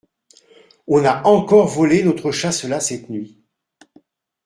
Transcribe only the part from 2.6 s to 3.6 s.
cette nuit.